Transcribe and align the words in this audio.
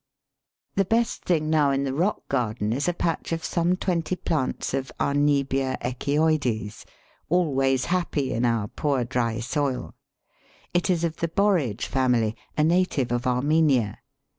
The 0.77 0.85
best 0.85 1.25
thing 1.25 1.51
now 1.51 1.69
in 1.69 1.83
the 1.83 1.93
rock 1.93 2.27
garden 2.27 2.73
is 2.73 2.87
a 2.87 2.93
patch 2.95 3.31
of 3.31 3.43
some 3.43 3.75
twenty 3.75 4.15
plants 4.15 4.73
of 4.73 4.91
Arnebia 4.99 5.77
echioides, 5.79 6.85
always 7.29 7.85
happy 7.85 8.33
in 8.33 8.43
our 8.43 8.67
poor, 8.67 9.03
dry 9.05 9.39
soil. 9.41 9.93
It 10.73 10.89
is 10.89 11.03
of 11.03 11.17
the 11.17 11.27
Borage 11.27 11.85
family, 11.85 12.35
a 12.57 12.63
native 12.63 13.11
of 13.11 13.27
Armenia. 13.27 13.99